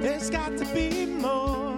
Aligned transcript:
There's 0.00 0.28
got 0.28 0.56
to 0.58 0.64
be 0.74 1.06
more 1.06 1.76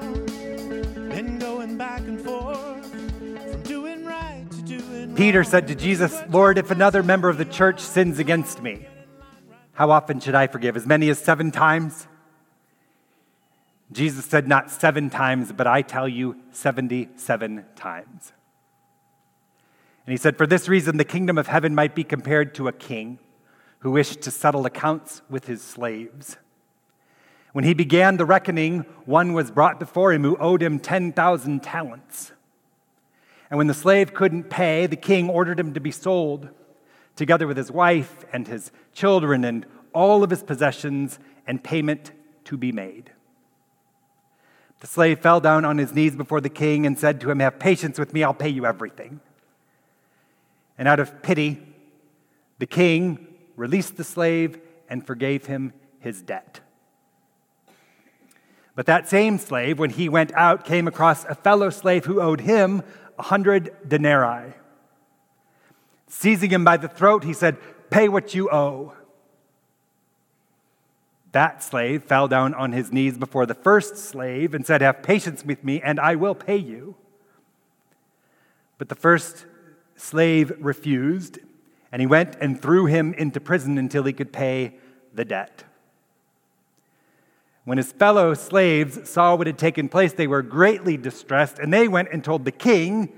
than 1.11 1.39
going 1.39 1.77
back 1.77 2.01
and 2.01 2.19
forth 2.19 2.91
from 2.91 3.63
doing 3.63 4.07
right 4.07 4.47
to 4.51 4.63
doing 4.63 5.15
Peter 5.15 5.45
said 5.45 5.69
to 5.69 5.75
Jesus, 5.75 6.19
Lord, 6.31 6.57
if 6.57 6.71
another 6.71 7.03
member 7.03 7.29
of 7.29 7.37
the 7.37 7.45
church 7.45 7.81
sins 7.81 8.19
against 8.19 8.63
me, 8.63 8.87
how 9.75 9.91
often 9.91 10.19
should 10.19 10.35
I 10.35 10.47
forgive? 10.47 10.79
As 10.79 10.87
many 10.87 11.11
as 11.11 11.19
seven 11.19 11.51
times? 11.51 12.09
Jesus 13.93 14.25
said, 14.25 14.49
Not 14.49 14.71
seven 14.71 15.11
times, 15.11 15.53
but 15.53 15.67
I 15.67 15.83
tell 15.83 16.09
you, 16.09 16.37
77 16.53 17.67
times. 17.77 18.33
And 20.07 20.13
he 20.13 20.17
said, 20.17 20.39
For 20.39 20.47
this 20.47 20.71
reason, 20.71 20.97
the 20.97 21.05
kingdom 21.05 21.37
of 21.37 21.49
heaven 21.49 21.75
might 21.75 21.95
be 21.95 22.03
compared 22.03 22.55
to 22.55 22.67
a 22.67 22.73
king 22.73 23.19
who 23.83 23.91
wished 23.91 24.21
to 24.23 24.31
settle 24.31 24.65
accounts 24.65 25.23
with 25.29 25.47
his 25.47 25.61
slaves. 25.61 26.37
When 27.53 27.65
he 27.65 27.75
began 27.75 28.17
the 28.17 28.25
reckoning, 28.25 28.87
one 29.07 29.33
was 29.33 29.51
brought 29.51 29.81
before 29.81 30.13
him 30.13 30.23
who 30.23 30.37
owed 30.37 30.63
him 30.63 30.79
10,000 30.79 31.63
talents. 31.63 32.33
And 33.51 33.59
when 33.59 33.67
the 33.67 33.75
slave 33.75 34.15
couldn't 34.15 34.51
pay, 34.51 34.87
the 34.87 34.97
king 34.97 35.29
ordered 35.29 35.59
him 35.59 35.75
to 35.75 35.81
be 35.81 35.91
sold, 35.91 36.49
together 37.17 37.47
with 37.47 37.57
his 37.57 37.73
wife 37.73 38.25
and 38.33 38.47
his 38.47 38.71
children 38.95 39.45
and 39.45 39.67
all 39.93 40.23
of 40.23 40.31
his 40.31 40.45
possessions, 40.45 41.19
and 41.47 41.63
payment 41.63 42.13
to 42.45 42.57
be 42.57 42.71
made. 42.73 43.11
The 44.79 44.87
slave 44.87 45.19
fell 45.19 45.41
down 45.41 45.65
on 45.65 45.77
his 45.77 45.93
knees 45.93 46.15
before 46.15 46.41
the 46.41 46.49
king 46.49 46.87
and 46.87 46.97
said 46.97 47.21
to 47.21 47.31
him, 47.31 47.41
Have 47.41 47.59
patience 47.59 47.99
with 47.99 48.15
me, 48.15 48.23
I'll 48.23 48.33
pay 48.33 48.49
you 48.49 48.65
everything. 48.65 49.21
And 50.79 50.87
out 50.87 51.01
of 51.01 51.21
pity, 51.23 51.61
the 52.59 52.67
king 52.67 53.27
released 53.57 53.97
the 53.97 54.05
slave 54.05 54.61
and 54.89 55.07
forgave 55.07 55.47
him 55.47 55.73
his 55.99 56.23
debt. 56.23 56.61
But 58.75 58.87
that 58.87 59.09
same 59.09 59.39
slave, 59.39 59.79
when 59.79 59.91
he 59.91 60.09
went 60.09 60.33
out, 60.35 60.65
came 60.65 60.89
across 60.89 61.25
a 61.25 61.35
fellow 61.35 61.71
slave 61.71 62.07
who 62.07 62.21
owed 62.21 62.41
him 62.41 62.83
a 63.19 63.23
hundred 63.23 63.71
denarii. 63.87 64.55
Seizing 66.09 66.51
him 66.51 66.65
by 66.65 66.77
the 66.77 66.89
throat, 66.89 67.25
he 67.25 67.33
said, 67.33 67.59
Pay 67.91 68.09
what 68.09 68.35
you 68.35 68.51
owe. 68.51 68.95
That 71.33 71.63
slave 71.63 72.05
fell 72.05 72.29
down 72.29 72.55
on 72.55 72.73
his 72.73 72.93
knees 72.93 73.17
before 73.17 73.47
the 73.47 73.55
first 73.55 73.97
slave 73.97 74.55
and 74.55 74.67
said, 74.67 74.83
Have 74.83 75.03
patience 75.03 75.45
with 75.45 75.65
me, 75.65 75.81
and 75.81 75.99
I 75.99 76.15
will 76.15 76.35
pay 76.35 76.57
you. 76.57 76.97
But 78.77 78.89
the 78.89 78.95
first 78.95 79.47
slave 79.97 80.53
refused, 80.59 81.39
and 81.93 82.01
he 82.01 82.07
went 82.07 82.37
and 82.41 82.61
threw 82.61 82.87
him 82.87 83.13
into 83.15 83.39
prison 83.39 83.77
until 83.77 84.03
he 84.05 84.15
could 84.15 84.33
pay 84.33 84.75
the 85.15 85.27
debt. 85.27 85.65
When 87.65 87.79
his 87.79 87.93
fellow 87.93 88.35
slaves 88.35 89.09
saw 89.09 89.37
what 89.37 89.47
had 89.47 89.59
taken 89.59 89.89
place, 89.89 90.15
they 90.15 90.27
were 90.27 90.43
greatly 90.43 90.97
distressed, 90.97 91.59
and 91.59 91.73
they 91.73 91.87
went 91.87 92.09
and 92.11 92.25
told 92.25 92.45
the 92.45 92.51
king 92.51 93.13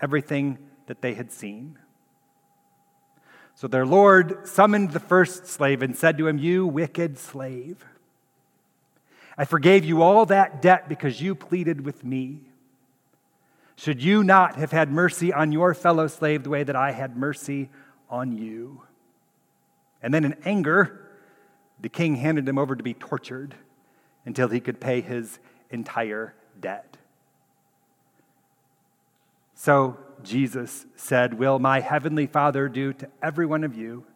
everything 0.00 0.58
that 0.86 1.00
they 1.00 1.14
had 1.14 1.32
seen. 1.32 1.78
So 3.54 3.66
their 3.66 3.86
Lord 3.86 4.46
summoned 4.46 4.90
the 4.90 5.00
first 5.00 5.46
slave 5.46 5.82
and 5.82 5.96
said 5.96 6.18
to 6.18 6.28
him, 6.28 6.38
You 6.38 6.66
wicked 6.66 7.18
slave, 7.18 7.84
I 9.36 9.44
forgave 9.44 9.84
you 9.84 10.02
all 10.02 10.26
that 10.26 10.60
debt 10.60 10.88
because 10.88 11.22
you 11.22 11.34
pleaded 11.34 11.84
with 11.84 12.04
me. 12.04 12.40
Should 13.76 14.02
you 14.02 14.24
not 14.24 14.56
have 14.56 14.72
had 14.72 14.90
mercy 14.90 15.32
on 15.32 15.52
your 15.52 15.72
fellow 15.72 16.08
slave 16.08 16.42
the 16.42 16.50
way 16.50 16.64
that 16.64 16.74
I 16.74 16.90
had 16.90 17.16
mercy 17.16 17.70
on 18.08 18.36
you? 18.36 18.82
And 20.02 20.12
then 20.12 20.24
in 20.24 20.36
anger, 20.44 21.08
the 21.80 21.88
king 21.88 22.16
handed 22.16 22.48
him 22.48 22.58
over 22.58 22.76
to 22.76 22.82
be 22.82 22.94
tortured 22.94 23.54
until 24.24 24.48
he 24.48 24.60
could 24.60 24.80
pay 24.80 25.00
his 25.00 25.38
entire 25.70 26.34
debt. 26.60 26.96
So 29.54 29.98
Jesus 30.22 30.86
said, 30.96 31.34
Will 31.34 31.58
my 31.58 31.80
heavenly 31.80 32.26
Father 32.26 32.68
do 32.68 32.92
to 32.94 33.08
every 33.22 33.46
one 33.46 33.64
of 33.64 33.74
you 33.76 34.06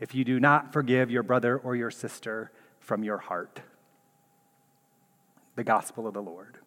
if 0.00 0.14
you 0.14 0.24
do 0.24 0.40
not 0.40 0.72
forgive 0.72 1.10
your 1.10 1.22
brother 1.22 1.58
or 1.58 1.76
your 1.76 1.90
sister 1.90 2.50
from 2.80 3.04
your 3.04 3.18
heart? 3.18 3.60
The 5.56 5.64
gospel 5.64 6.06
of 6.06 6.14
the 6.14 6.22
Lord. 6.22 6.58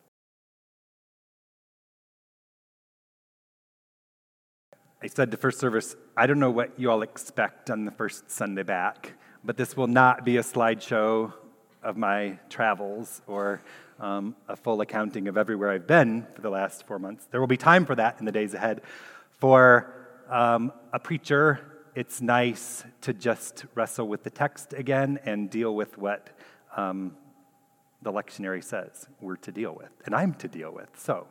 I 5.00 5.06
said 5.06 5.30
to 5.30 5.38
first 5.38 5.59
service, 5.59 5.96
I 6.16 6.25
don't 6.25 6.40
know 6.40 6.50
what 6.50 6.72
you 6.80 6.90
all 6.90 7.03
expect 7.03 7.69
on 7.69 7.85
the 7.85 7.91
first 7.91 8.31
Sunday 8.31 8.63
back, 8.63 9.13
but 9.44 9.56
this 9.56 9.78
will 9.78 9.85
not 9.85 10.25
be 10.25 10.38
a 10.38 10.41
slideshow 10.41 11.34
of 11.84 11.97
my 11.97 12.40
travels 12.50 13.22
or 13.28 13.62
um, 14.00 14.35
a 14.47 14.56
full 14.56 14.81
accounting 14.81 15.28
of 15.28 15.38
everywhere 15.38 15.69
I've 15.69 15.85
been 15.85 16.25
for 16.34 16.41
the 16.41 16.50
last 16.50 16.88
four 16.88 16.97
months. 16.97 17.28
There 17.30 17.40
will 17.40 17.46
be 17.46 17.58
time 17.58 17.85
for 17.85 17.94
that 17.94 18.16
in 18.19 18.25
the 18.25 18.31
days 18.31 18.56
ahead. 18.56 18.81
For 19.40 19.94
um, 20.31 20.74
a 20.91 21.00
preacher, 21.00 21.59
it's 21.94 22.19
nice 22.19 22.84
to 23.02 23.14
just 23.14 23.66
wrestle 23.75 24.08
with 24.08 24.24
the 24.24 24.31
text 24.31 24.74
again 24.74 25.19
and 25.25 25.47
deal 25.47 25.75
with 25.75 25.96
what 26.00 26.29
um, 26.75 27.16
the 28.02 28.12
lectionary 28.12 28.64
says 28.64 29.06
we're 29.22 29.35
to 29.38 29.52
deal 29.52 29.75
with, 29.75 29.91
and 30.08 30.16
I'm 30.16 30.34
to 30.35 30.47
deal 30.47 30.72
with. 30.72 30.90
So, 30.97 31.28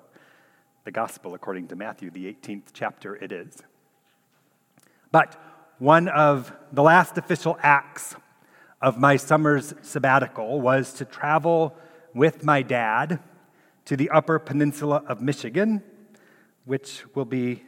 the 0.87 0.93
gospel 0.93 1.35
according 1.35 1.67
to 1.67 1.75
Matthew, 1.75 2.11
the 2.13 2.33
18th 2.33 2.67
chapter, 2.73 3.17
it 3.17 3.33
is. 3.33 3.57
But 5.11 5.35
one 5.81 6.07
of 6.07 6.53
the 6.71 6.85
last 6.85 7.19
official 7.19 7.59
acts 7.61 8.15
of 8.81 8.97
my 8.97 9.17
summer's 9.17 9.75
sabbatical 9.83 10.61
was 10.61 10.93
to 10.93 11.05
travel 11.05 11.77
with 12.15 12.45
my 12.45 12.63
dad 12.63 13.19
to 13.87 13.97
the 13.97 14.11
Upper 14.11 14.39
Peninsula 14.39 15.03
of 15.09 15.21
Michigan, 15.21 15.83
which 16.67 17.03
will 17.17 17.25
be 17.25 17.65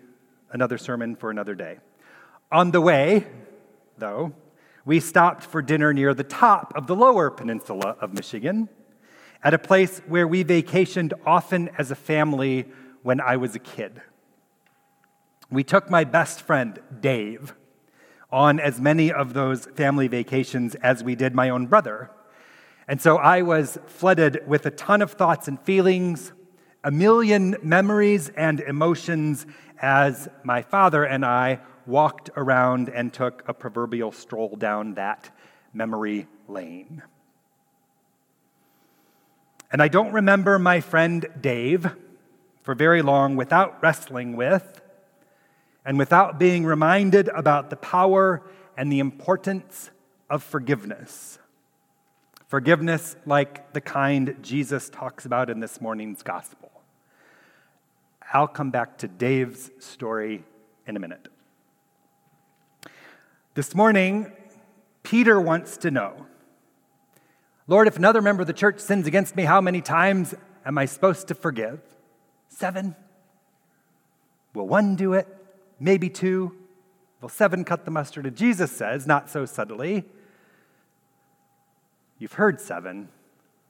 another 0.52 0.78
sermon 0.78 1.16
for 1.16 1.32
another 1.32 1.56
day. 1.56 1.78
On 2.52 2.70
the 2.70 2.80
way, 2.80 3.26
though, 3.98 4.32
we 4.84 5.00
stopped 5.00 5.42
for 5.42 5.60
dinner 5.60 5.92
near 5.92 6.14
the 6.14 6.22
top 6.22 6.72
of 6.76 6.86
the 6.86 6.94
Lower 6.94 7.32
Peninsula 7.32 7.96
of 8.00 8.14
Michigan 8.14 8.68
at 9.42 9.54
a 9.54 9.58
place 9.58 10.00
where 10.06 10.28
we 10.28 10.44
vacationed 10.44 11.14
often 11.26 11.68
as 11.78 11.90
a 11.90 11.96
family 11.96 12.68
when 13.02 13.20
I 13.20 13.36
was 13.36 13.54
a 13.54 13.58
kid. 13.58 14.02
We 15.50 15.64
took 15.64 15.90
my 15.90 16.04
best 16.04 16.42
friend, 16.42 16.78
Dave, 17.00 17.54
on 18.30 18.60
as 18.60 18.80
many 18.80 19.10
of 19.10 19.32
those 19.32 19.64
family 19.64 20.08
vacations 20.08 20.74
as 20.76 21.02
we 21.02 21.14
did 21.14 21.34
my 21.34 21.48
own 21.48 21.66
brother. 21.66 22.10
And 22.86 23.00
so 23.00 23.16
I 23.16 23.42
was 23.42 23.78
flooded 23.86 24.46
with 24.46 24.66
a 24.66 24.70
ton 24.70 25.02
of 25.02 25.12
thoughts 25.12 25.48
and 25.48 25.60
feelings, 25.60 26.32
a 26.84 26.90
million 26.90 27.56
memories 27.62 28.28
and 28.30 28.60
emotions 28.60 29.46
as 29.80 30.28
my 30.44 30.62
father 30.62 31.04
and 31.04 31.24
I 31.24 31.60
walked 31.86 32.30
around 32.36 32.90
and 32.90 33.12
took 33.12 33.42
a 33.48 33.54
proverbial 33.54 34.12
stroll 34.12 34.56
down 34.56 34.94
that 34.94 35.30
memory 35.72 36.26
lane. 36.46 37.02
And 39.72 39.82
I 39.82 39.88
don't 39.88 40.12
remember 40.12 40.58
my 40.58 40.80
friend 40.80 41.26
Dave 41.40 41.94
for 42.68 42.74
very 42.74 43.00
long 43.00 43.34
without 43.34 43.82
wrestling 43.82 44.36
with 44.36 44.82
and 45.86 45.96
without 45.96 46.38
being 46.38 46.66
reminded 46.66 47.26
about 47.28 47.70
the 47.70 47.76
power 47.76 48.42
and 48.76 48.92
the 48.92 48.98
importance 48.98 49.88
of 50.28 50.42
forgiveness. 50.42 51.38
Forgiveness 52.46 53.16
like 53.24 53.72
the 53.72 53.80
kind 53.80 54.36
Jesus 54.42 54.90
talks 54.90 55.24
about 55.24 55.48
in 55.48 55.60
this 55.60 55.80
morning's 55.80 56.22
gospel. 56.22 56.70
I'll 58.34 58.46
come 58.46 58.70
back 58.70 58.98
to 58.98 59.08
Dave's 59.08 59.70
story 59.78 60.44
in 60.86 60.94
a 60.94 61.00
minute. 61.00 61.26
This 63.54 63.74
morning, 63.74 64.30
Peter 65.02 65.40
wants 65.40 65.78
to 65.78 65.90
know 65.90 66.26
Lord, 67.66 67.88
if 67.88 67.96
another 67.96 68.20
member 68.20 68.42
of 68.42 68.46
the 68.46 68.52
church 68.52 68.78
sins 68.78 69.06
against 69.06 69.36
me, 69.36 69.44
how 69.44 69.62
many 69.62 69.80
times 69.80 70.34
am 70.66 70.76
I 70.76 70.84
supposed 70.84 71.28
to 71.28 71.34
forgive? 71.34 71.80
Seven? 72.48 72.96
Will 74.54 74.68
one 74.68 74.96
do 74.96 75.12
it? 75.12 75.26
Maybe 75.78 76.08
two? 76.08 76.56
Will 77.20 77.28
seven 77.28 77.64
cut 77.64 77.84
the 77.84 77.90
mustard? 77.90 78.26
And 78.26 78.36
Jesus 78.36 78.70
says, 78.70 79.06
not 79.06 79.30
so 79.30 79.44
subtly, 79.44 80.04
You've 82.18 82.32
heard 82.32 82.60
seven. 82.60 83.08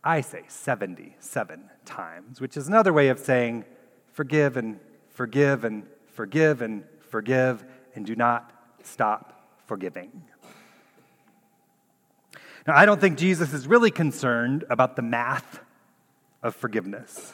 I 0.02 0.22
say 0.22 0.44
77 0.48 1.70
times, 1.84 2.40
which 2.40 2.56
is 2.56 2.66
another 2.66 2.92
way 2.92 3.08
of 3.08 3.18
saying 3.18 3.64
forgive 4.12 4.56
and 4.56 4.80
forgive 5.10 5.64
and 5.64 5.86
forgive 6.06 6.62
and 6.62 6.84
forgive 7.10 7.64
and 7.94 8.06
do 8.06 8.16
not 8.16 8.52
stop 8.82 9.50
forgiving. 9.66 10.22
Now, 12.66 12.76
I 12.76 12.86
don't 12.86 13.00
think 13.00 13.18
Jesus 13.18 13.52
is 13.52 13.66
really 13.66 13.90
concerned 13.90 14.64
about 14.70 14.96
the 14.96 15.02
math 15.02 15.60
of 16.42 16.54
forgiveness 16.54 17.32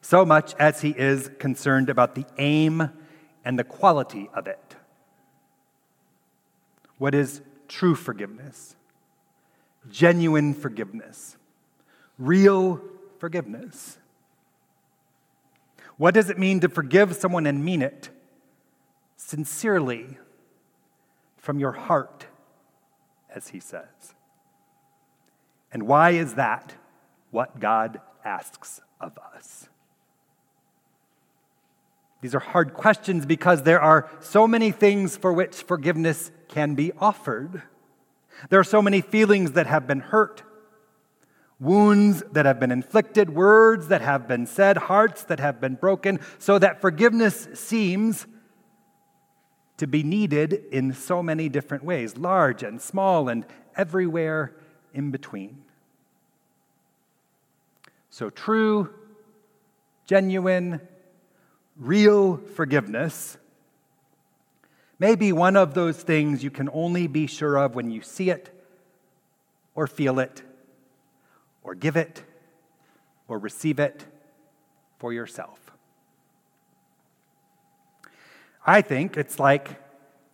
so 0.00 0.24
much 0.24 0.54
as 0.58 0.80
he 0.80 0.90
is 0.90 1.30
concerned 1.38 1.90
about 1.90 2.14
the 2.14 2.24
aim 2.38 2.90
and 3.44 3.58
the 3.58 3.64
quality 3.64 4.28
of 4.34 4.46
it. 4.46 4.76
What 6.98 7.14
is 7.14 7.40
true 7.68 7.94
forgiveness? 7.94 8.76
genuine 9.90 10.54
forgiveness, 10.54 11.36
real 12.18 12.80
forgiveness. 13.18 13.98
What 15.96 16.14
does 16.14 16.30
it 16.30 16.38
mean 16.38 16.60
to 16.60 16.68
forgive 16.68 17.16
someone 17.16 17.46
and 17.46 17.64
mean 17.64 17.82
it 17.82 18.10
sincerely 19.16 20.18
from 21.36 21.58
your 21.58 21.72
heart, 21.72 22.26
as 23.34 23.48
he 23.48 23.60
says? 23.60 24.14
And 25.72 25.84
why 25.84 26.10
is 26.10 26.34
that 26.34 26.74
what 27.30 27.60
God 27.60 28.00
asks 28.24 28.80
of 29.00 29.18
us? 29.34 29.68
These 32.20 32.34
are 32.34 32.40
hard 32.40 32.74
questions 32.74 33.26
because 33.26 33.62
there 33.62 33.80
are 33.80 34.10
so 34.20 34.48
many 34.48 34.72
things 34.72 35.16
for 35.16 35.32
which 35.32 35.54
forgiveness 35.54 36.30
can 36.48 36.74
be 36.74 36.92
offered. 36.98 37.62
There 38.50 38.58
are 38.58 38.64
so 38.64 38.82
many 38.82 39.00
feelings 39.00 39.52
that 39.52 39.66
have 39.66 39.86
been 39.86 40.00
hurt, 40.00 40.42
wounds 41.60 42.22
that 42.32 42.44
have 42.44 42.58
been 42.58 42.72
inflicted, 42.72 43.30
words 43.30 43.88
that 43.88 44.00
have 44.00 44.26
been 44.26 44.46
said, 44.46 44.76
hearts 44.76 45.24
that 45.24 45.38
have 45.40 45.60
been 45.60 45.74
broken, 45.76 46.20
so 46.38 46.58
that 46.58 46.80
forgiveness 46.80 47.48
seems 47.54 48.26
to 49.76 49.86
be 49.86 50.02
needed 50.02 50.64
in 50.72 50.92
so 50.92 51.22
many 51.22 51.48
different 51.48 51.84
ways, 51.84 52.16
large 52.16 52.64
and 52.64 52.80
small 52.80 53.28
and 53.28 53.46
everywhere 53.76 54.56
in 54.92 55.12
between. 55.12 55.62
So, 58.10 58.28
true, 58.30 58.92
genuine, 60.04 60.80
real 61.78 62.36
forgiveness 62.36 63.36
may 64.98 65.14
be 65.14 65.32
one 65.32 65.56
of 65.56 65.74
those 65.74 66.02
things 66.02 66.42
you 66.42 66.50
can 66.50 66.68
only 66.72 67.06
be 67.06 67.26
sure 67.26 67.56
of 67.56 67.74
when 67.74 67.90
you 67.90 68.02
see 68.02 68.30
it, 68.30 68.50
or 69.74 69.86
feel 69.86 70.18
it, 70.18 70.42
or 71.62 71.74
give 71.74 71.96
it, 71.96 72.22
or 73.28 73.38
receive 73.38 73.78
it 73.78 74.04
for 74.98 75.12
yourself. 75.12 75.70
I 78.66 78.82
think 78.82 79.16
it's 79.16 79.38
like 79.38 79.80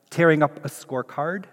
tearing 0.09 0.43
up 0.43 0.65
a 0.65 0.69
scorecard. 0.69 1.45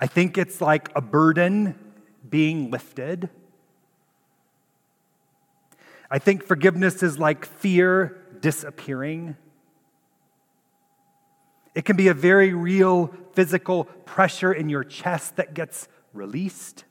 I 0.00 0.06
think 0.06 0.38
it's 0.38 0.60
like 0.60 0.90
a 0.96 1.00
burden 1.00 1.74
being 2.28 2.70
lifted. 2.70 3.28
I 6.14 6.20
think 6.20 6.44
forgiveness 6.44 7.02
is 7.02 7.18
like 7.18 7.44
fear 7.44 8.22
disappearing. 8.40 9.36
It 11.74 11.84
can 11.84 11.96
be 11.96 12.06
a 12.06 12.14
very 12.14 12.54
real 12.54 13.12
physical 13.32 13.86
pressure 14.04 14.52
in 14.52 14.68
your 14.68 14.84
chest 14.84 15.34
that 15.34 15.54
gets 15.54 15.88
released. 16.12 16.84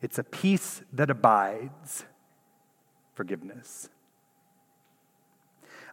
It's 0.00 0.16
a 0.18 0.24
peace 0.24 0.80
that 0.94 1.10
abides, 1.10 2.06
forgiveness. 3.12 3.90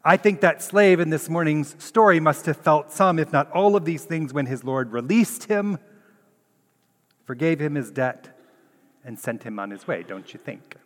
I 0.02 0.16
think 0.16 0.40
that 0.40 0.64
slave 0.64 1.02
in 1.02 1.10
this 1.10 1.28
morning's 1.28 1.76
story 1.84 2.22
must 2.22 2.46
have 2.46 2.56
felt 2.56 2.90
some, 2.90 3.20
if 3.20 3.34
not 3.34 3.52
all, 3.52 3.76
of 3.76 3.84
these 3.84 4.06
things 4.06 4.34
when 4.34 4.46
his 4.46 4.64
Lord 4.64 4.94
released 4.94 5.44
him, 5.44 5.78
forgave 7.26 7.60
him 7.60 7.76
his 7.76 7.92
debt, 7.92 8.33
and 9.06 9.20
sent 9.20 9.44
him 9.44 9.60
on 9.60 9.70
his 9.70 9.88
way, 9.88 10.04
don't 10.04 10.34
you 10.34 10.40
think? 10.40 10.78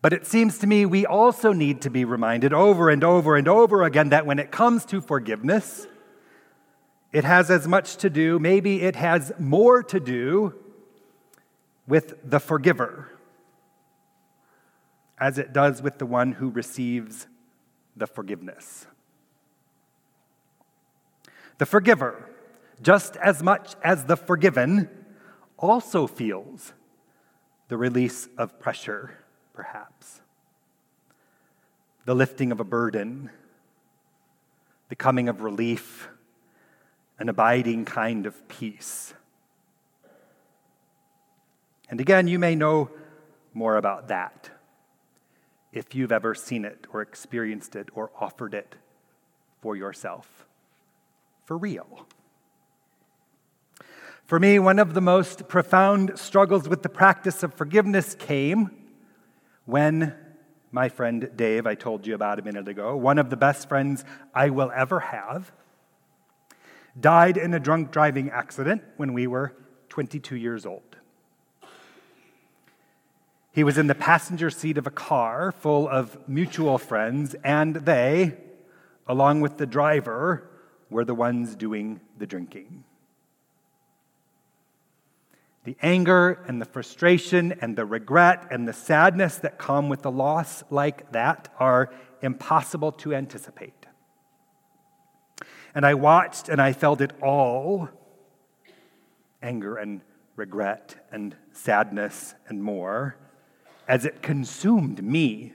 But 0.00 0.12
it 0.12 0.26
seems 0.26 0.58
to 0.58 0.66
me 0.66 0.84
we 0.84 1.06
also 1.06 1.52
need 1.52 1.80
to 1.82 1.90
be 1.90 2.04
reminded 2.04 2.52
over 2.52 2.90
and 2.90 3.04
over 3.04 3.36
and 3.36 3.46
over 3.46 3.84
again 3.84 4.08
that 4.08 4.26
when 4.26 4.40
it 4.40 4.50
comes 4.50 4.84
to 4.86 5.00
forgiveness, 5.00 5.86
it 7.12 7.24
has 7.24 7.50
as 7.50 7.68
much 7.68 7.96
to 7.98 8.10
do, 8.10 8.38
maybe 8.38 8.82
it 8.82 8.96
has 8.96 9.32
more 9.38 9.82
to 9.84 10.00
do 10.00 10.54
with 11.86 12.14
the 12.24 12.40
forgiver 12.40 13.08
as 15.18 15.38
it 15.38 15.52
does 15.52 15.80
with 15.80 15.98
the 15.98 16.06
one 16.06 16.32
who 16.32 16.50
receives 16.50 17.28
the 17.96 18.08
forgiveness. 18.08 18.86
The 21.58 21.66
forgiver, 21.66 22.28
just 22.82 23.16
as 23.18 23.40
much 23.40 23.76
as 23.84 24.06
the 24.06 24.16
forgiven, 24.16 24.88
also 25.62 26.06
feels 26.06 26.74
the 27.68 27.78
release 27.78 28.28
of 28.36 28.58
pressure 28.58 29.18
perhaps. 29.54 30.20
The 32.04 32.14
lifting 32.14 32.50
of 32.50 32.58
a 32.58 32.64
burden, 32.64 33.30
the 34.88 34.96
coming 34.96 35.28
of 35.28 35.40
relief, 35.40 36.08
an 37.18 37.28
abiding 37.28 37.84
kind 37.84 38.26
of 38.26 38.48
peace. 38.48 39.14
And 41.88 42.00
again, 42.00 42.26
you 42.26 42.38
may 42.38 42.56
know 42.56 42.90
more 43.54 43.76
about 43.76 44.08
that 44.08 44.50
if 45.72 45.94
you've 45.94 46.12
ever 46.12 46.34
seen 46.34 46.64
it 46.64 46.86
or 46.92 47.02
experienced 47.02 47.76
it 47.76 47.88
or 47.94 48.10
offered 48.20 48.54
it 48.54 48.74
for 49.60 49.76
yourself 49.76 50.46
for 51.44 51.56
real. 51.56 52.06
For 54.26 54.38
me, 54.40 54.58
one 54.58 54.78
of 54.78 54.94
the 54.94 55.00
most 55.00 55.48
profound 55.48 56.18
struggles 56.18 56.68
with 56.68 56.82
the 56.82 56.88
practice 56.88 57.42
of 57.42 57.54
forgiveness 57.54 58.14
came 58.14 58.70
when 59.66 60.14
my 60.70 60.88
friend 60.88 61.30
Dave, 61.36 61.66
I 61.66 61.74
told 61.74 62.06
you 62.06 62.14
about 62.14 62.38
a 62.38 62.42
minute 62.42 62.66
ago, 62.66 62.96
one 62.96 63.18
of 63.18 63.28
the 63.28 63.36
best 63.36 63.68
friends 63.68 64.04
I 64.34 64.48
will 64.48 64.72
ever 64.74 65.00
have, 65.00 65.52
died 66.98 67.36
in 67.36 67.52
a 67.52 67.60
drunk 67.60 67.90
driving 67.90 68.30
accident 68.30 68.82
when 68.96 69.12
we 69.12 69.26
were 69.26 69.54
22 69.90 70.36
years 70.36 70.64
old. 70.64 70.96
He 73.52 73.64
was 73.64 73.76
in 73.76 73.86
the 73.86 73.94
passenger 73.94 74.48
seat 74.48 74.78
of 74.78 74.86
a 74.86 74.90
car 74.90 75.52
full 75.52 75.86
of 75.86 76.26
mutual 76.26 76.78
friends, 76.78 77.34
and 77.44 77.76
they, 77.76 78.38
along 79.06 79.42
with 79.42 79.58
the 79.58 79.66
driver, 79.66 80.48
were 80.88 81.04
the 81.04 81.14
ones 81.14 81.54
doing 81.54 82.00
the 82.16 82.26
drinking. 82.26 82.84
The 85.64 85.76
anger 85.80 86.42
and 86.48 86.60
the 86.60 86.66
frustration 86.66 87.52
and 87.60 87.76
the 87.76 87.84
regret 87.84 88.48
and 88.50 88.66
the 88.66 88.72
sadness 88.72 89.36
that 89.38 89.58
come 89.58 89.88
with 89.88 90.04
a 90.04 90.10
loss 90.10 90.64
like 90.70 91.12
that 91.12 91.52
are 91.58 91.92
impossible 92.20 92.92
to 92.92 93.14
anticipate. 93.14 93.86
And 95.74 95.86
I 95.86 95.94
watched 95.94 96.48
and 96.48 96.60
I 96.60 96.72
felt 96.72 97.00
it 97.00 97.12
all 97.22 97.88
anger 99.40 99.76
and 99.76 100.00
regret 100.36 101.06
and 101.12 101.36
sadness 101.52 102.34
and 102.48 102.62
more 102.62 103.16
as 103.86 104.04
it 104.04 104.22
consumed 104.22 105.02
me 105.02 105.52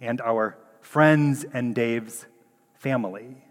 and 0.00 0.20
our 0.20 0.56
friends 0.80 1.44
and 1.52 1.74
Dave's 1.74 2.26
family. 2.74 3.44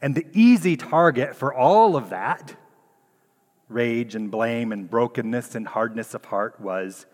And 0.00 0.14
the 0.14 0.26
easy 0.32 0.76
target 0.76 1.34
for 1.34 1.52
all 1.52 1.96
of 1.96 2.10
that 2.10 2.54
rage 3.68 4.14
and 4.14 4.30
blame 4.30 4.72
and 4.72 4.90
brokenness 4.90 5.54
and 5.54 5.68
hardness 5.68 6.14
of 6.14 6.24
heart 6.26 6.60
was 6.60 7.06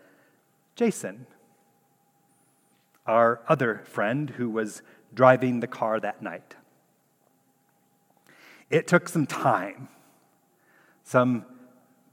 Jason, 0.75 1.25
our 3.05 3.41
other 3.47 3.81
friend 3.85 4.31
who 4.31 4.49
was 4.49 4.81
driving 5.13 5.59
the 5.59 5.67
car 5.67 5.99
that 5.99 6.21
night. 6.21 6.55
It 8.69 8.87
took 8.87 9.07
some 9.07 9.25
time, 9.25 9.89
some 11.03 11.45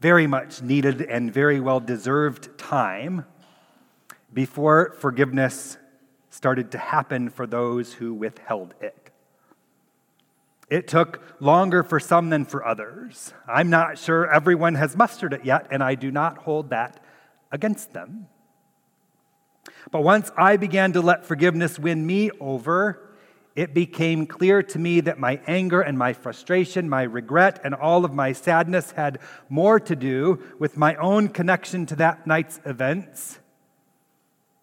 very 0.00 0.26
much 0.26 0.62
needed 0.62 1.02
and 1.02 1.32
very 1.32 1.60
well 1.60 1.80
deserved 1.80 2.58
time, 2.58 3.24
before 4.32 4.94
forgiveness 4.98 5.76
started 6.30 6.70
to 6.72 6.78
happen 6.78 7.28
for 7.28 7.46
those 7.46 7.94
who 7.94 8.14
withheld 8.14 8.74
it. 8.80 9.01
It 10.72 10.88
took 10.88 11.20
longer 11.38 11.82
for 11.82 12.00
some 12.00 12.30
than 12.30 12.46
for 12.46 12.66
others. 12.66 13.34
I'm 13.46 13.68
not 13.68 13.98
sure 13.98 14.32
everyone 14.32 14.76
has 14.76 14.96
mustered 14.96 15.34
it 15.34 15.44
yet, 15.44 15.66
and 15.70 15.82
I 15.82 15.94
do 15.94 16.10
not 16.10 16.38
hold 16.38 16.70
that 16.70 16.98
against 17.50 17.92
them. 17.92 18.26
But 19.90 20.02
once 20.02 20.30
I 20.34 20.56
began 20.56 20.94
to 20.94 21.02
let 21.02 21.26
forgiveness 21.26 21.78
win 21.78 22.06
me 22.06 22.30
over, 22.40 23.10
it 23.54 23.74
became 23.74 24.24
clear 24.24 24.62
to 24.62 24.78
me 24.78 25.00
that 25.00 25.18
my 25.18 25.42
anger 25.46 25.82
and 25.82 25.98
my 25.98 26.14
frustration, 26.14 26.88
my 26.88 27.02
regret, 27.02 27.60
and 27.62 27.74
all 27.74 28.06
of 28.06 28.14
my 28.14 28.32
sadness 28.32 28.92
had 28.92 29.18
more 29.50 29.78
to 29.78 29.94
do 29.94 30.42
with 30.58 30.78
my 30.78 30.94
own 30.94 31.28
connection 31.28 31.84
to 31.84 31.96
that 31.96 32.26
night's 32.26 32.60
events 32.64 33.40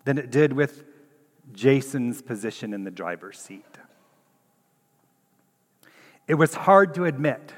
than 0.06 0.18
it 0.18 0.32
did 0.32 0.54
with 0.54 0.86
Jason's 1.54 2.24
position 2.24 2.74
in 2.74 2.84
the 2.84 2.90
driver's 2.90 3.38
seat. 3.38 3.69
It 6.30 6.36
was 6.36 6.54
hard 6.54 6.94
to 6.94 7.06
admit 7.06 7.54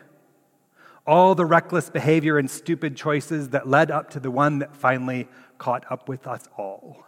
all 1.05 1.35
the 1.35 1.45
reckless 1.45 1.89
behavior 1.89 2.37
and 2.37 2.49
stupid 2.49 2.95
choices 2.95 3.49
that 3.49 3.67
led 3.67 3.91
up 3.91 4.09
to 4.11 4.19
the 4.19 4.31
one 4.31 4.59
that 4.59 4.73
finally 4.73 5.27
caught 5.57 5.83
up 5.91 6.07
with 6.07 6.25
us 6.25 6.47
all. 6.57 7.05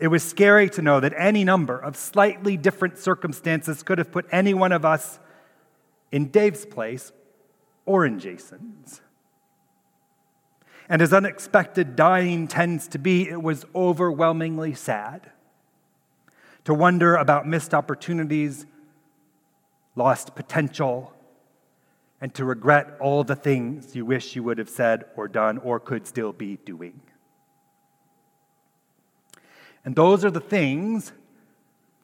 It 0.00 0.08
was 0.08 0.24
scary 0.24 0.68
to 0.70 0.82
know 0.82 0.98
that 0.98 1.14
any 1.16 1.44
number 1.44 1.78
of 1.78 1.96
slightly 1.96 2.56
different 2.56 2.98
circumstances 2.98 3.84
could 3.84 3.98
have 3.98 4.10
put 4.10 4.26
any 4.32 4.54
one 4.54 4.72
of 4.72 4.84
us 4.84 5.20
in 6.10 6.30
Dave's 6.30 6.66
place 6.66 7.12
or 7.86 8.04
in 8.04 8.18
Jason's. 8.18 9.02
And 10.88 11.00
as 11.00 11.12
unexpected 11.12 11.94
dying 11.94 12.48
tends 12.48 12.88
to 12.88 12.98
be, 12.98 13.28
it 13.28 13.40
was 13.40 13.64
overwhelmingly 13.72 14.74
sad 14.74 15.30
to 16.64 16.74
wonder 16.74 17.14
about 17.14 17.46
missed 17.46 17.72
opportunities, 17.72 18.66
lost 19.96 20.34
potential, 20.34 21.12
and 22.20 22.32
to 22.34 22.44
regret 22.44 22.96
all 23.00 23.22
the 23.22 23.36
things 23.36 23.94
you 23.94 24.04
wish 24.04 24.34
you 24.34 24.42
would 24.42 24.58
have 24.58 24.68
said 24.68 25.04
or 25.16 25.28
done 25.28 25.58
or 25.58 25.78
could 25.78 26.06
still 26.06 26.32
be 26.32 26.56
doing. 26.64 27.00
And 29.84 29.94
those 29.94 30.24
are 30.24 30.30
the 30.30 30.40
things 30.40 31.12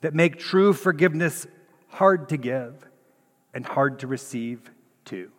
that 0.03 0.15
make 0.15 0.39
true 0.39 0.73
forgiveness 0.73 1.47
hard 1.89 2.29
to 2.29 2.37
give 2.37 2.87
and 3.55 3.65
hard 3.65 3.99
to 4.01 4.07
receive 4.07 4.71
too. 5.05 5.31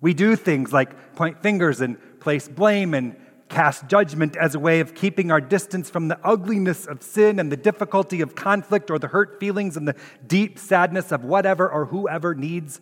We 0.00 0.14
do 0.14 0.36
things 0.36 0.72
like 0.72 1.14
point 1.14 1.42
fingers 1.42 1.80
and 1.80 1.98
place 2.20 2.48
blame 2.48 2.94
and 2.94 3.16
cast 3.48 3.86
judgment 3.88 4.36
as 4.36 4.54
a 4.54 4.58
way 4.58 4.80
of 4.80 4.94
keeping 4.94 5.30
our 5.30 5.40
distance 5.40 5.88
from 5.90 6.08
the 6.08 6.18
ugliness 6.22 6.86
of 6.86 7.02
sin 7.02 7.38
and 7.38 7.50
the 7.50 7.56
difficulty 7.56 8.20
of 8.20 8.34
conflict 8.34 8.90
or 8.90 8.98
the 8.98 9.08
hurt 9.08 9.40
feelings 9.40 9.76
and 9.76 9.88
the 9.88 9.96
deep 10.26 10.58
sadness 10.58 11.12
of 11.12 11.24
whatever 11.24 11.68
or 11.68 11.86
whoever 11.86 12.34
needs 12.34 12.80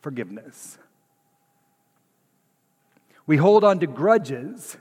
forgiveness. 0.00 0.78
We 3.26 3.36
hold 3.36 3.64
on 3.64 3.78
to 3.80 3.86
grudges 3.86 4.76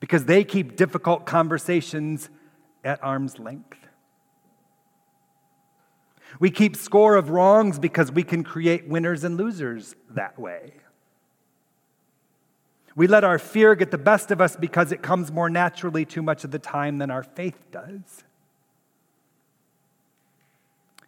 because 0.00 0.24
they 0.24 0.44
keep 0.44 0.76
difficult 0.76 1.26
conversations 1.26 2.30
at 2.84 3.02
arm's 3.02 3.38
length. 3.38 3.78
We 6.40 6.50
keep 6.50 6.76
score 6.76 7.16
of 7.16 7.30
wrongs 7.30 7.78
because 7.78 8.12
we 8.12 8.22
can 8.22 8.44
create 8.44 8.88
winners 8.88 9.24
and 9.24 9.36
losers 9.36 9.94
that 10.10 10.38
way. 10.38 10.74
We 12.98 13.06
let 13.06 13.22
our 13.22 13.38
fear 13.38 13.76
get 13.76 13.92
the 13.92 13.96
best 13.96 14.32
of 14.32 14.40
us 14.40 14.56
because 14.56 14.90
it 14.90 15.02
comes 15.02 15.30
more 15.30 15.48
naturally 15.48 16.04
too 16.04 16.20
much 16.20 16.42
of 16.42 16.50
the 16.50 16.58
time 16.58 16.98
than 16.98 17.12
our 17.12 17.22
faith 17.22 17.70
does. 17.70 18.24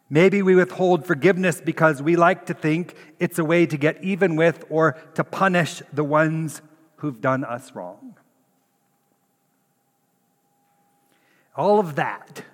Maybe 0.08 0.40
we 0.40 0.54
withhold 0.54 1.04
forgiveness 1.04 1.60
because 1.60 2.00
we 2.00 2.14
like 2.14 2.46
to 2.46 2.54
think 2.54 2.94
it's 3.18 3.40
a 3.40 3.44
way 3.44 3.66
to 3.66 3.76
get 3.76 4.04
even 4.04 4.36
with 4.36 4.64
or 4.70 4.92
to 5.14 5.24
punish 5.24 5.82
the 5.92 6.04
ones 6.04 6.62
who've 6.98 7.20
done 7.20 7.42
us 7.42 7.74
wrong. 7.74 8.16
All 11.56 11.80
of 11.80 11.96
that 11.96 12.44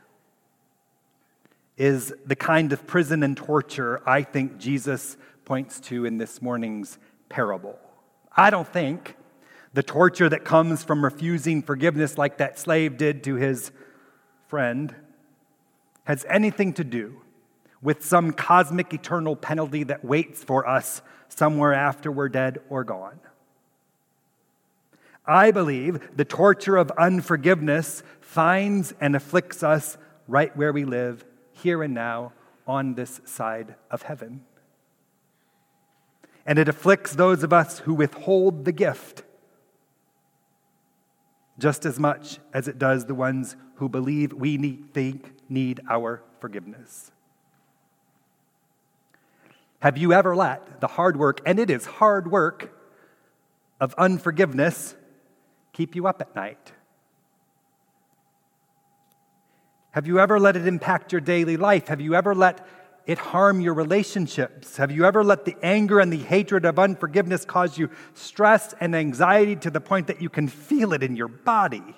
is 1.76 2.14
the 2.24 2.36
kind 2.36 2.72
of 2.72 2.86
prison 2.86 3.22
and 3.22 3.36
torture 3.36 4.00
I 4.08 4.22
think 4.22 4.56
Jesus 4.56 5.18
points 5.44 5.78
to 5.80 6.06
in 6.06 6.16
this 6.16 6.40
morning's 6.40 6.96
parable. 7.28 7.78
I 8.34 8.48
don't 8.48 8.66
think 8.66 9.14
the 9.76 9.82
torture 9.82 10.26
that 10.26 10.42
comes 10.42 10.82
from 10.82 11.04
refusing 11.04 11.60
forgiveness, 11.60 12.16
like 12.16 12.38
that 12.38 12.58
slave 12.58 12.96
did 12.96 13.22
to 13.22 13.34
his 13.34 13.70
friend, 14.48 14.94
has 16.04 16.24
anything 16.30 16.72
to 16.72 16.82
do 16.82 17.20
with 17.82 18.02
some 18.02 18.32
cosmic 18.32 18.94
eternal 18.94 19.36
penalty 19.36 19.84
that 19.84 20.02
waits 20.02 20.42
for 20.42 20.66
us 20.66 21.02
somewhere 21.28 21.74
after 21.74 22.10
we're 22.10 22.30
dead 22.30 22.58
or 22.70 22.84
gone. 22.84 23.20
I 25.26 25.50
believe 25.50 26.16
the 26.16 26.24
torture 26.24 26.78
of 26.78 26.90
unforgiveness 26.92 28.02
finds 28.22 28.94
and 28.98 29.14
afflicts 29.14 29.62
us 29.62 29.98
right 30.26 30.56
where 30.56 30.72
we 30.72 30.86
live 30.86 31.22
here 31.52 31.82
and 31.82 31.92
now 31.92 32.32
on 32.66 32.94
this 32.94 33.20
side 33.26 33.74
of 33.90 34.00
heaven. 34.00 34.42
And 36.46 36.58
it 36.58 36.66
afflicts 36.66 37.14
those 37.14 37.42
of 37.42 37.52
us 37.52 37.80
who 37.80 37.92
withhold 37.92 38.64
the 38.64 38.72
gift 38.72 39.24
just 41.58 41.86
as 41.86 41.98
much 41.98 42.38
as 42.52 42.68
it 42.68 42.78
does 42.78 43.06
the 43.06 43.14
ones 43.14 43.56
who 43.76 43.88
believe 43.88 44.32
we 44.32 44.56
need, 44.58 44.92
think 44.92 45.32
need 45.48 45.80
our 45.88 46.22
forgiveness. 46.40 47.10
Have 49.80 49.98
you 49.98 50.12
ever 50.12 50.34
let 50.34 50.80
the 50.80 50.86
hard 50.86 51.16
work, 51.16 51.40
and 51.46 51.58
it 51.58 51.70
is 51.70 51.86
hard 51.86 52.30
work, 52.30 52.72
of 53.80 53.94
unforgiveness 53.98 54.96
keep 55.72 55.94
you 55.94 56.06
up 56.06 56.20
at 56.20 56.34
night? 56.34 56.72
Have 59.90 60.06
you 60.06 60.18
ever 60.18 60.38
let 60.38 60.56
it 60.56 60.66
impact 60.66 61.12
your 61.12 61.20
daily 61.20 61.56
life? 61.56 61.88
Have 61.88 62.00
you 62.00 62.14
ever 62.14 62.34
let 62.34 62.66
it 63.06 63.18
harm 63.18 63.60
your 63.60 63.74
relationships? 63.74 64.76
Have 64.76 64.90
you 64.90 65.04
ever 65.04 65.22
let 65.22 65.44
the 65.44 65.56
anger 65.62 66.00
and 66.00 66.12
the 66.12 66.18
hatred 66.18 66.64
of 66.64 66.78
unforgiveness 66.78 67.44
cause 67.44 67.78
you 67.78 67.90
stress 68.14 68.74
and 68.80 68.96
anxiety 68.96 69.56
to 69.56 69.70
the 69.70 69.80
point 69.80 70.08
that 70.08 70.20
you 70.20 70.28
can 70.28 70.48
feel 70.48 70.92
it 70.92 71.02
in 71.02 71.14
your 71.14 71.28
body? 71.28 71.96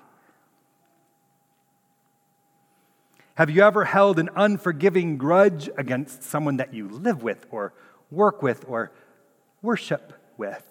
Have 3.37 3.50
you 3.50 3.62
ever 3.62 3.85
held 3.85 4.19
an 4.19 4.29
unforgiving 4.35 5.17
grudge 5.17 5.71
against 5.79 6.25
someone 6.25 6.57
that 6.59 6.75
you 6.75 6.88
live 6.88 7.23
with 7.23 7.47
or 7.50 7.73
work 8.11 8.43
with 8.43 8.65
or 8.67 8.91
worship 9.62 10.12
with? 10.37 10.65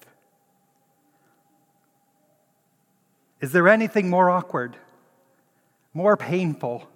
Is 3.40 3.54
there 3.54 3.68
anything 3.68 4.10
more 4.10 4.30
awkward, 4.30 4.76
more 5.94 6.18
painful? 6.18 6.88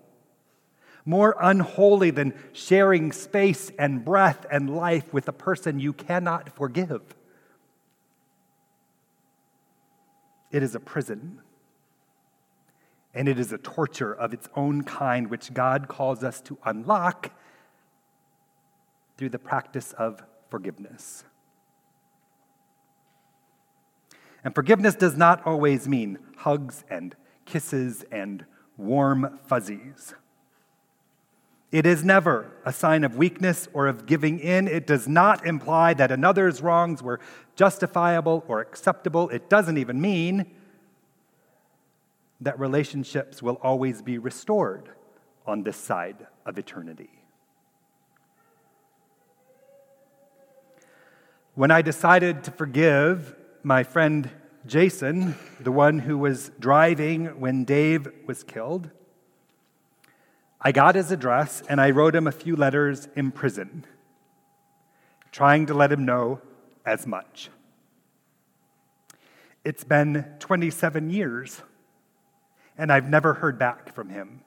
More 1.06 1.36
unholy 1.42 2.12
than 2.12 2.34
sharing 2.54 3.12
space 3.12 3.72
and 3.78 4.06
breath 4.06 4.46
and 4.52 4.70
life 4.70 5.14
with 5.14 5.28
a 5.28 5.34
person 5.34 5.80
you 5.80 5.94
cannot 5.94 6.56
forgive. 6.56 7.02
It 10.52 10.64
is 10.64 10.76
a 10.76 10.80
prison. 10.80 11.40
And 13.14 13.28
it 13.28 13.40
is 13.40 13.52
a 13.52 13.58
torture 13.58 14.14
of 14.14 14.34
its 14.34 14.48
own 14.56 14.84
kind, 14.84 15.30
which 15.30 15.54
God 15.54 15.88
calls 15.88 16.24
us 16.24 16.40
to 16.42 16.58
unlock 16.64 17.32
through 19.18 19.30
the 19.30 19.40
practice 19.40 19.94
of 19.94 20.24
forgiveness. 20.50 21.26
And 24.44 24.56
forgiveness 24.56 24.96
does 24.96 25.18
not 25.18 25.46
always 25.46 25.88
mean 25.88 26.20
hugs 26.38 26.84
and 26.90 27.16
kisses 27.46 28.04
and 28.12 28.46
warm 28.78 29.40
fuzzies. 29.46 30.16
It 31.72 31.86
is 31.86 32.04
never 32.04 32.52
a 32.66 32.74
sign 32.74 33.06
of 33.06 33.16
weakness 33.16 33.70
or 33.72 33.88
of 33.88 34.06
giving 34.06 34.40
in. 34.40 34.68
It 34.68 34.86
does 34.86 35.08
not 35.08 35.46
imply 35.46 35.94
that 35.94 36.12
another's 36.12 36.62
wrongs 36.62 37.02
were 37.02 37.22
justifiable 37.56 38.44
or 38.48 38.60
acceptable. 38.60 39.30
It 39.30 39.50
doesn't 39.50 39.78
even 39.78 40.02
mean 40.02 40.52
that 42.42 42.60
relationships 42.60 43.42
will 43.42 43.58
always 43.62 44.02
be 44.02 44.18
restored 44.18 44.90
on 45.46 45.64
this 45.64 45.78
side 45.78 46.28
of 46.46 46.58
eternity. 46.58 47.10
When 51.56 51.72
I 51.72 51.82
decided 51.82 52.44
to 52.46 52.52
forgive 52.52 53.36
my 53.64 53.84
friend 53.84 54.30
Jason, 54.66 55.36
the 55.60 55.72
one 55.72 56.00
who 56.00 56.18
was 56.18 56.52
driving 56.60 57.40
when 57.40 57.64
Dave 57.64 58.08
was 58.26 58.44
killed, 58.44 58.90
I 60.62 60.72
got 60.72 60.96
his 60.96 61.12
address 61.12 61.64
and 61.68 61.82
I 61.82 61.90
wrote 61.90 62.16
him 62.16 62.28
a 62.28 62.32
few 62.32 62.56
letters 62.56 63.08
in 63.16 63.32
prison, 63.32 63.86
trying 65.32 65.66
to 65.66 65.74
let 65.74 65.92
him 65.92 66.06
know 66.06 66.40
as 66.86 67.08
much. 67.08 67.50
It's 69.64 69.84
been 69.84 70.26
27 70.40 71.10
years, 71.10 71.62
and 72.78 72.92
I've 72.92 73.10
never 73.10 73.36
heard 73.36 73.58
back 73.58 73.94
from 73.94 74.10
him, 74.10 74.42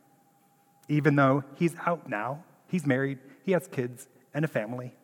even 0.88 1.16
though 1.16 1.44
he's 1.56 1.74
out 1.86 2.08
now. 2.08 2.44
He's 2.68 2.86
married, 2.86 3.18
he 3.44 3.52
has 3.52 3.66
kids 3.68 4.08
and 4.32 4.44
a 4.44 4.48
family. 4.48 4.94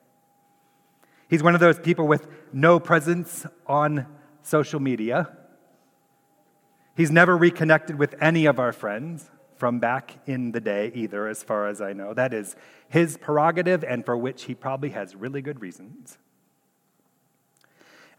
He's 1.28 1.42
one 1.42 1.54
of 1.54 1.60
those 1.60 1.78
people 1.78 2.08
with 2.08 2.26
no 2.52 2.80
presence 2.80 3.46
on 3.66 4.06
social 4.42 4.80
media. 4.80 5.30
He's 6.96 7.10
never 7.10 7.36
reconnected 7.36 7.98
with 7.98 8.14
any 8.20 8.46
of 8.46 8.58
our 8.58 8.72
friends 8.72 9.30
from 9.60 9.78
back 9.78 10.18
in 10.26 10.52
the 10.52 10.60
day 10.60 10.90
either, 10.94 11.28
as 11.28 11.42
far 11.42 11.68
as 11.68 11.80
I 11.80 11.92
know. 11.92 12.14
That 12.14 12.34
is 12.34 12.56
his 12.88 13.16
prerogative 13.16 13.84
and 13.84 14.04
for 14.04 14.16
which 14.16 14.44
he 14.44 14.54
probably 14.54 14.90
has 14.90 15.14
really 15.14 15.42
good 15.42 15.60
reasons. 15.60 16.18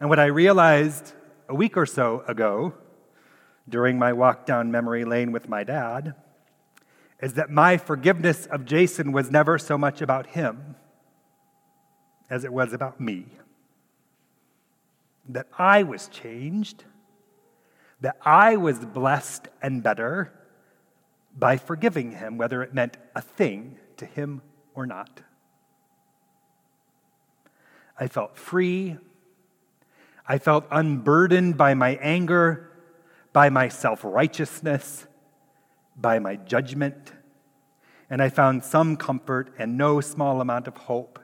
And 0.00 0.08
what 0.08 0.18
I 0.18 0.26
realized 0.26 1.12
a 1.48 1.54
week 1.54 1.76
or 1.76 1.84
so 1.84 2.24
ago 2.26 2.74
during 3.68 3.98
my 3.98 4.12
walk 4.12 4.46
down 4.46 4.70
memory 4.70 5.04
lane 5.04 5.32
with 5.32 5.48
my 5.48 5.64
dad 5.64 6.14
is 7.20 7.34
that 7.34 7.50
my 7.50 7.76
forgiveness 7.76 8.46
of 8.46 8.64
Jason 8.64 9.12
was 9.12 9.30
never 9.30 9.58
so 9.58 9.76
much 9.76 10.00
about 10.00 10.28
him 10.28 10.76
as 12.30 12.44
it 12.44 12.52
was 12.52 12.72
about 12.72 13.00
me. 13.00 13.26
That 15.28 15.46
I 15.58 15.82
was 15.82 16.08
changed 16.08 16.84
that 18.02 18.16
I 18.22 18.56
was 18.56 18.80
blessed 18.80 19.48
and 19.62 19.82
better 19.82 20.32
by 21.36 21.56
forgiving 21.56 22.12
him, 22.12 22.38
whether 22.38 22.62
it 22.62 22.74
meant 22.74 22.96
a 23.14 23.20
thing 23.20 23.78
to 23.96 24.06
him 24.06 24.42
or 24.74 24.86
not. 24.86 25.22
I 27.98 28.08
felt 28.08 28.36
free. 28.36 28.96
I 30.26 30.38
felt 30.38 30.66
unburdened 30.70 31.56
by 31.56 31.74
my 31.74 31.98
anger, 32.00 32.70
by 33.32 33.48
my 33.48 33.68
self 33.68 34.04
righteousness, 34.04 35.06
by 35.96 36.18
my 36.18 36.36
judgment. 36.36 37.12
And 38.10 38.22
I 38.22 38.28
found 38.28 38.64
some 38.64 38.96
comfort 38.96 39.54
and 39.58 39.78
no 39.78 40.00
small 40.00 40.40
amount 40.40 40.68
of 40.68 40.76
hope, 40.76 41.18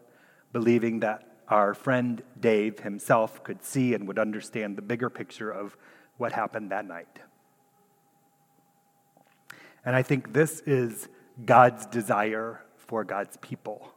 believing 0.53 1.01
that 1.01 1.25
our 1.49 1.75
friend 1.75 2.23
Dave 2.39 2.81
himself 2.81 3.43
could 3.43 3.63
see 3.65 3.95
and 3.95 4.07
would 4.07 4.19
understand 4.19 4.77
the 4.77 4.83
bigger 4.83 5.11
picture 5.11 5.51
of 5.51 5.77
what 6.17 6.33
happened 6.33 6.71
that 6.71 6.87
night. 6.87 7.19
And 9.85 9.95
I 9.97 10.03
think 10.03 10.33
this 10.33 10.61
is 10.67 11.09
God's 11.45 11.87
desire 11.87 12.65
for 12.77 13.05
God's 13.05 13.37
people 13.39 13.93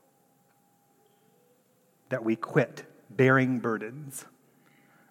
that 2.09 2.23
we 2.23 2.35
quit 2.35 2.83
bearing 3.09 3.59
burdens 3.59 4.25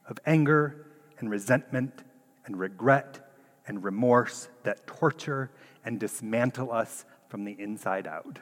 of 0.06 0.18
anger 0.26 0.86
and 1.18 1.30
resentment 1.30 2.02
and 2.44 2.58
regret 2.58 3.32
and 3.66 3.82
remorse 3.82 4.48
that 4.64 4.86
torture 4.86 5.50
and 5.84 5.98
dismantle 5.98 6.72
us 6.72 7.04
from 7.28 7.44
the 7.44 7.56
inside 7.58 8.06
out. 8.06 8.38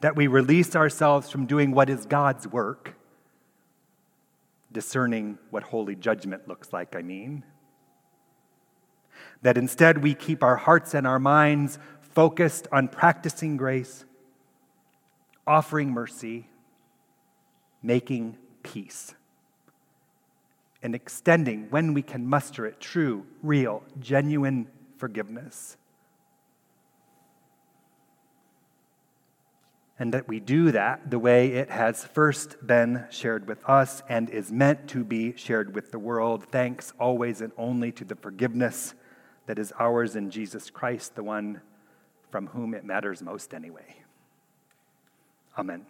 That 0.00 0.16
we 0.16 0.26
release 0.26 0.74
ourselves 0.76 1.30
from 1.30 1.46
doing 1.46 1.72
what 1.72 1.90
is 1.90 2.06
God's 2.06 2.46
work, 2.46 2.94
discerning 4.72 5.38
what 5.50 5.64
holy 5.64 5.94
judgment 5.94 6.48
looks 6.48 6.72
like, 6.72 6.94
I 6.94 7.02
mean. 7.02 7.44
That 9.42 9.56
instead 9.56 10.02
we 10.02 10.14
keep 10.14 10.42
our 10.42 10.56
hearts 10.56 10.94
and 10.94 11.06
our 11.06 11.18
minds 11.18 11.78
focused 12.00 12.66
on 12.72 12.88
practicing 12.88 13.56
grace, 13.56 14.04
offering 15.46 15.92
mercy, 15.92 16.48
making 17.82 18.36
peace, 18.62 19.14
and 20.82 20.94
extending, 20.94 21.68
when 21.70 21.94
we 21.94 22.02
can 22.02 22.26
muster 22.26 22.66
it, 22.66 22.80
true, 22.80 23.24
real, 23.42 23.82
genuine 24.00 24.68
forgiveness. 24.96 25.76
And 30.00 30.14
that 30.14 30.28
we 30.28 30.38
do 30.38 30.70
that 30.72 31.10
the 31.10 31.18
way 31.18 31.48
it 31.48 31.70
has 31.70 32.04
first 32.04 32.64
been 32.64 33.04
shared 33.10 33.48
with 33.48 33.58
us 33.68 34.02
and 34.08 34.30
is 34.30 34.52
meant 34.52 34.88
to 34.88 35.02
be 35.02 35.36
shared 35.36 35.74
with 35.74 35.90
the 35.90 35.98
world, 35.98 36.44
thanks 36.52 36.92
always 37.00 37.40
and 37.40 37.52
only 37.56 37.90
to 37.92 38.04
the 38.04 38.14
forgiveness 38.14 38.94
that 39.48 39.58
is 39.58 39.72
ours 39.78 40.14
in 40.14 40.30
Jesus 40.30 40.68
Christ, 40.68 41.14
the 41.14 41.22
one 41.22 41.62
from 42.30 42.48
whom 42.48 42.74
it 42.74 42.84
matters 42.84 43.22
most 43.22 43.54
anyway. 43.54 43.96
Amen. 45.56 45.86